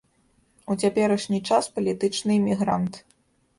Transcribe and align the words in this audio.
У 0.73 0.77
цяперашні 0.83 1.39
час 1.51 1.69
палітычны 1.77 2.37
эмігрант. 2.41 2.93